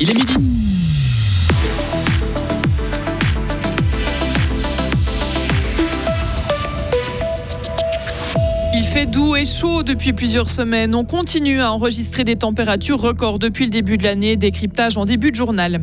[0.00, 0.83] Il est midi.
[8.94, 10.94] Fait doux et chaud depuis plusieurs semaines.
[10.94, 14.36] On continue à enregistrer des températures records depuis le début de l'année.
[14.36, 15.80] Décryptage en début de journal.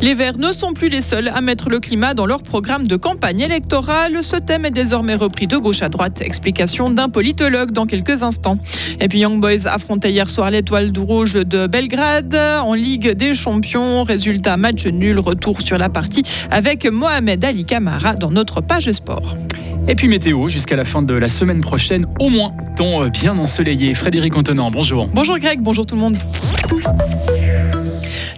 [0.00, 2.94] Les Verts ne sont plus les seuls à mettre le climat dans leur programme de
[2.94, 4.22] campagne électorale.
[4.22, 6.20] Ce thème est désormais repris de gauche à droite.
[6.20, 8.58] Explication d'un politologue dans quelques instants.
[9.00, 13.34] Et puis Young Boys affrontait hier soir l'étoile du rouge de Belgrade en Ligue des
[13.34, 14.04] Champions.
[14.04, 15.18] Résultat match nul.
[15.18, 19.34] Retour sur la partie avec Mohamed Ali Kamara dans notre page sport.
[19.88, 23.94] Et puis météo, jusqu'à la fin de la semaine prochaine, au moins, temps bien ensoleillé.
[23.94, 25.08] Frédéric Antonin, bonjour.
[25.12, 26.16] Bonjour Greg, bonjour tout le monde.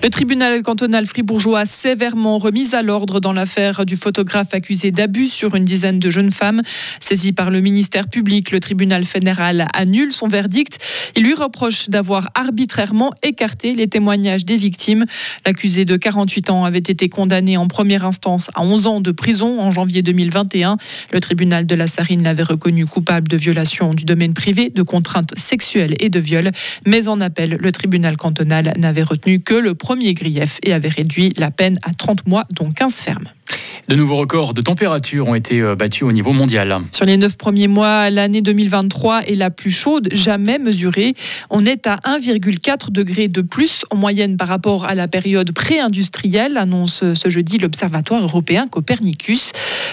[0.04, 5.54] Le tribunal cantonal fribourgeois sévèrement remis à l'ordre dans l'affaire du photographe accusé d'abus sur
[5.54, 6.60] une dizaine de jeunes femmes.
[7.00, 10.78] Saisi par le ministère public, le tribunal fédéral annule son verdict.
[11.16, 15.06] Il lui reproche d'avoir arbitrairement écarté les témoignages des victimes.
[15.46, 19.58] L'accusé de 48 ans avait été condamné en première instance à 11 ans de prison
[19.58, 20.76] en janvier 2021.
[21.14, 25.32] Le tribunal de la Sarine l'avait reconnu coupable de violation du domaine privé, de contraintes
[25.38, 26.50] sexuelles et de viol.
[26.84, 30.88] Mais en appel, le tribunal cantonal n'avait retenu que le premier premier grief et avait
[30.88, 33.28] réduit la peine à 30 mois, dont 15 fermes.
[33.88, 36.80] De nouveaux records de température ont été euh, battus au niveau mondial.
[36.90, 41.14] Sur les neuf premiers mois, l'année 2023 est la plus chaude jamais mesurée.
[41.50, 46.56] On est à 1,4 degré de plus en moyenne par rapport à la période pré-industrielle,
[46.56, 49.52] annonce ce jeudi l'Observatoire européen Copernicus.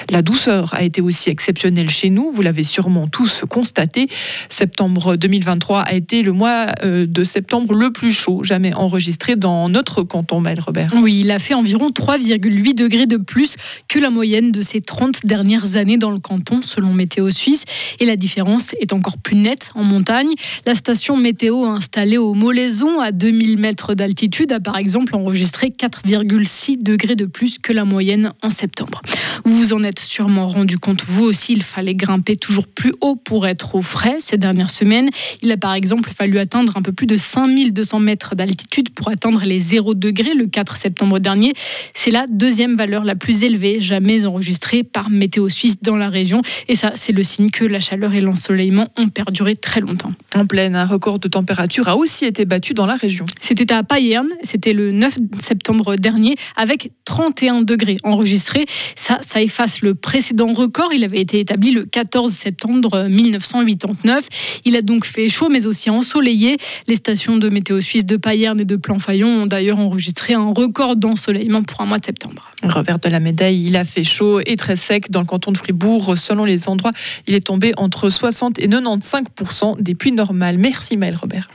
[0.09, 4.07] La douceur a été aussi exceptionnelle chez nous, vous l'avez sûrement tous constaté.
[4.47, 9.67] Septembre 2023 a été le mois euh, de septembre le plus chaud jamais enregistré dans
[9.67, 10.93] notre canton, Maël Robert.
[11.01, 13.40] Oui, il a fait environ 3,8 degrés de plus
[13.87, 17.63] que la moyenne de ces 30 dernières années dans le canton, selon Météo Suisse.
[17.99, 20.29] Et la différence est encore plus nette en montagne.
[20.65, 26.81] La station météo installée au Molaison, à 2000 mètres d'altitude, a par exemple enregistré 4,6
[26.81, 29.01] degrés de plus que la moyenne en septembre.
[29.45, 33.15] Vous vous en êtes sûrement rendu compte, vous aussi, il fallait grimper toujours plus haut
[33.15, 35.09] pour être au frais ces dernières semaines.
[35.41, 39.41] Il a par exemple fallu atteindre un peu plus de 5200 mètres d'altitude pour atteindre
[39.45, 41.53] les 0 degrés le 4 septembre dernier.
[41.93, 46.09] C'est la deuxième valeur la plus plus élevé jamais enregistré par Météo Suisse dans la
[46.09, 46.41] région.
[46.67, 50.11] Et ça, c'est le signe que la chaleur et l'ensoleillement ont perduré très longtemps.
[50.35, 53.25] En pleine, un record de température a aussi été battu dans la région.
[53.39, 58.65] C'était à Payerne, c'était le 9 septembre dernier, avec 31 degrés enregistrés.
[58.97, 60.91] Ça, ça efface le précédent record.
[60.93, 64.27] Il avait été établi le 14 septembre 1989.
[64.65, 66.57] Il a donc fait chaud, mais aussi ensoleillé.
[66.89, 70.97] Les stations de météo suisse de Payerne et de Planfaillon ont d'ailleurs enregistré un record
[70.97, 72.50] d'ensoleillement pour un mois de septembre.
[72.63, 75.57] Revers de la médaille, il a fait chaud et très sec dans le canton de
[75.57, 76.17] Fribourg.
[76.17, 76.91] Selon les endroits,
[77.27, 80.57] il est tombé entre 60 et 95% des pluies normales.
[80.57, 81.49] Merci Maël Robert.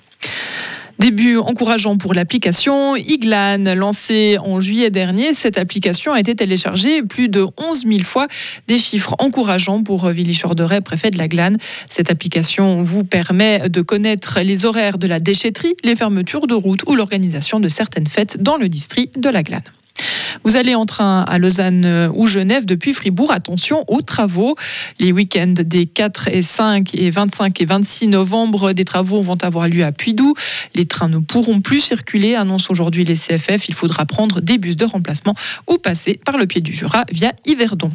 [0.98, 5.34] Début encourageant pour l'application Iglan, lancée en juillet dernier.
[5.34, 8.28] Cette application a été téléchargée plus de 11 000 fois.
[8.66, 11.58] Des chiffres encourageants pour Willy Chorderet, préfet de la Glane.
[11.90, 16.84] Cette application vous permet de connaître les horaires de la déchetterie, les fermetures de routes
[16.86, 19.62] ou l'organisation de certaines fêtes dans le district de la Glane.
[20.44, 23.32] Vous allez en train à Lausanne ou Genève depuis Fribourg.
[23.32, 24.56] Attention aux travaux.
[24.98, 29.68] Les week-ends des 4 et 5 et 25 et 26 novembre, des travaux vont avoir
[29.68, 30.34] lieu à Puydou.
[30.74, 33.68] Les trains ne pourront plus circuler, annonce aujourd'hui les CFF.
[33.68, 35.34] Il faudra prendre des bus de remplacement
[35.66, 37.90] ou passer par le pied du Jura via Yverdon.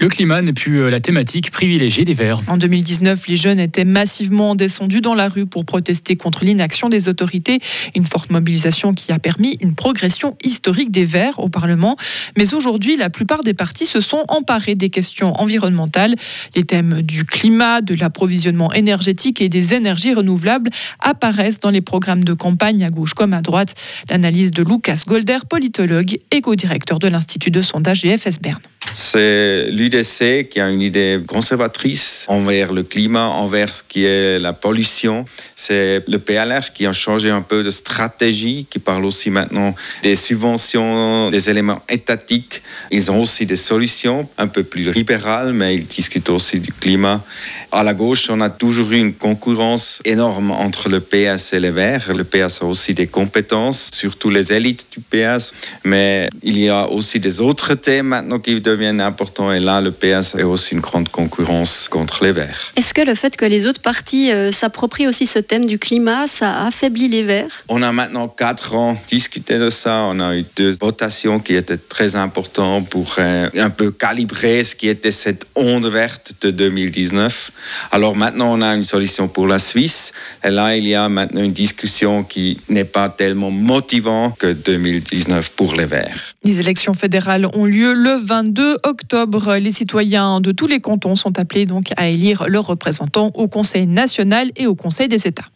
[0.00, 2.40] Le climat n'est plus euh, la thématique privilégiée des Verts.
[2.46, 7.08] En 2019, les jeunes étaient massivement descendus dans la rue pour protester contre l'inaction des
[7.08, 7.58] autorités.
[7.96, 11.96] Une forte mobilisation qui a permis une progression historique des Verts au Parlement.
[12.36, 16.14] Mais aujourd'hui, la plupart des partis se sont emparés des questions environnementales.
[16.54, 20.70] Les thèmes du climat, de l'approvisionnement énergétique et des énergies renouvelables
[21.00, 23.74] apparaissent dans les programmes de campagne à gauche comme à droite.
[24.08, 28.60] L'analyse de Lucas Golder, politologue et co-directeur de l'Institut de sondage GFS Berne.
[28.94, 34.52] C'est l'UDC qui a une idée conservatrice envers le climat, envers ce qui est la
[34.52, 35.24] pollution.
[35.56, 40.16] C'est le PLR qui a changé un peu de stratégie, qui parle aussi maintenant des
[40.16, 42.62] subventions, des éléments étatiques.
[42.90, 47.22] Ils ont aussi des solutions un peu plus libérales, mais ils discutent aussi du climat.
[47.70, 51.70] À la gauche, on a toujours eu une concurrence énorme entre le PS et les
[51.70, 52.14] Verts.
[52.14, 55.52] Le PS a aussi des compétences, surtout les élites du PS,
[55.84, 59.52] mais il y a aussi des autres thèmes maintenant qui deviennent deviennent importants.
[59.52, 62.72] Et là, le PS est aussi une grande concurrence contre les Verts.
[62.76, 66.28] Est-ce que le fait que les autres partis euh, s'approprient aussi ce thème du climat,
[66.28, 67.64] ça affaiblit les Verts?
[67.68, 70.04] On a maintenant quatre ans discuté de ça.
[70.10, 74.76] On a eu deux votations qui étaient très importantes pour euh, un peu calibrer ce
[74.76, 77.50] qui était cette onde verte de 2019.
[77.90, 80.12] Alors maintenant, on a une solution pour la Suisse.
[80.44, 85.50] Et là, il y a maintenant une discussion qui n'est pas tellement motivante que 2019
[85.50, 86.34] pour les Verts.
[86.44, 89.56] Les élections fédérales ont lieu le 22 octobre.
[89.56, 93.86] Les citoyens de tous les cantons sont appelés donc à élire leurs représentants au Conseil
[93.86, 95.46] national et au Conseil des États.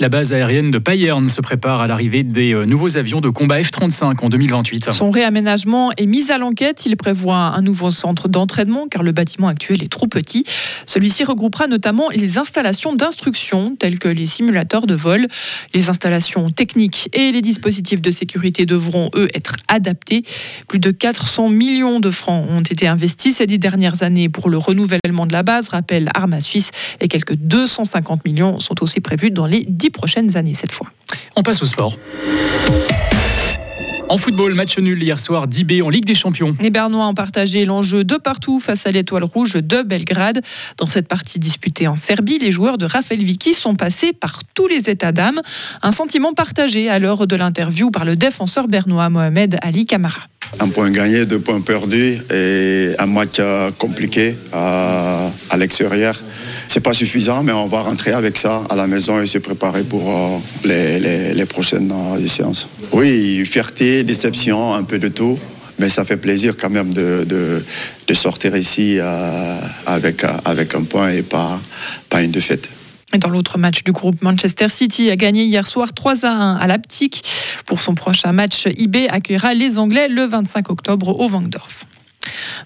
[0.00, 3.60] La base aérienne de Payerne se prépare à l'arrivée des euh, nouveaux avions de combat
[3.60, 4.92] F-35 en 2028.
[4.92, 6.86] Son réaménagement est mis à l'enquête.
[6.86, 10.44] Il prévoit un nouveau centre d'entraînement car le bâtiment actuel est trop petit.
[10.86, 15.26] Celui-ci regroupera notamment les installations d'instruction telles que les simulateurs de vol.
[15.74, 20.22] Les installations techniques et les dispositifs de sécurité devront, eux, être adaptés.
[20.68, 24.58] Plus de 400 millions de francs ont été investis ces dix dernières années pour le
[24.58, 29.46] renouvellement de la base, rappelle Arma Suisse, et quelques 250 millions sont aussi prévus dans
[29.46, 30.88] les dix prochaines années cette fois.
[31.36, 31.96] On passe au sport.
[34.10, 36.54] En football, match nul hier soir d'IB en Ligue des Champions.
[36.60, 40.40] Les Bernois ont partagé l'enjeu de partout face à l'Étoile Rouge de Belgrade.
[40.78, 44.66] Dans cette partie disputée en Serbie, les joueurs de Rafael Vicky sont passés par tous
[44.66, 45.42] les états d'âme.
[45.82, 50.22] Un sentiment partagé à l'heure de l'interview par le défenseur bernois Mohamed Ali Kamara.
[50.58, 53.38] Un point gagné, deux points perdus et un match
[53.76, 56.14] compliqué à, à l'extérieur.
[56.68, 59.84] C'est pas suffisant, mais on va rentrer avec ça à la maison et se préparer
[59.84, 60.02] pour
[60.66, 62.68] euh, les, prochaines euh, séances.
[62.92, 65.38] Oui, fierté, déception, un peu de tout.
[65.78, 67.64] Mais ça fait plaisir quand même de,
[68.12, 71.58] sortir ici euh, avec, avec un point et pas,
[72.10, 72.68] pas une défaite.
[73.16, 76.66] Dans l'autre match du groupe, Manchester City a gagné hier soir 3 à 1 à
[76.66, 77.22] Leipzig.
[77.64, 81.86] Pour son prochain match, IB accueillera les Anglais le 25 octobre au Vangdorf.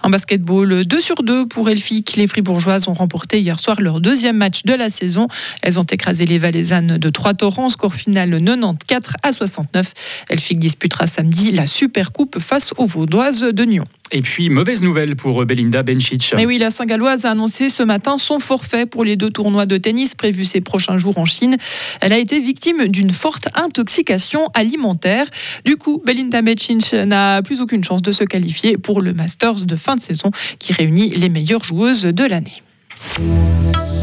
[0.02, 2.16] En basketball, 2 sur 2 pour Elfic.
[2.16, 5.28] Les Fribourgeoises ont remporté hier soir leur deuxième match de la saison.
[5.62, 7.69] Elles ont écrasé les Valaisannes de Trois Torrents.
[7.69, 9.93] Score final 94 à 69.
[10.28, 13.84] Elfic disputera samedi la Super Coupe face aux Vaudoises de Nyon.
[14.14, 16.35] Et puis, mauvaise nouvelle pour Belinda Bencic.
[16.37, 19.79] Mais oui, la Saint-Galloise a annoncé ce matin son forfait pour les deux tournois de
[19.79, 21.56] tennis prévus ces prochains jours en Chine.
[22.03, 25.26] Elle a été victime d'une forte intoxication alimentaire.
[25.64, 29.76] Du coup, Belinda Bencic n'a plus aucune chance de se qualifier pour le Masters de
[29.76, 32.62] fin de saison qui réunit les meilleures joueuses de l'année.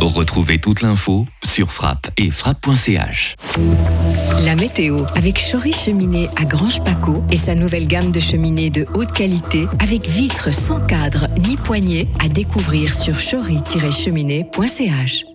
[0.02, 3.36] Retrouvez toute l'info sur frappe et frappe.ch.
[4.46, 8.86] La météo avec Chory Cheminée à Grange Paco et sa nouvelle gamme de cheminées de
[8.94, 15.26] haute qualité avec vitres sans cadre ni poignée à découvrir sur chory-cheminée.ch.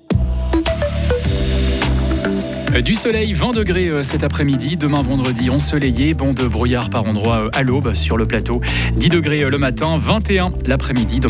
[2.82, 4.76] Du soleil, 20 degrés euh, cet après-midi.
[4.76, 6.12] Demain vendredi, ensoleillé.
[6.12, 8.60] Bon de brouillard par endroits euh, à l'aube sur le plateau.
[8.96, 11.20] 10 degrés euh, le matin, 21 l'après-midi.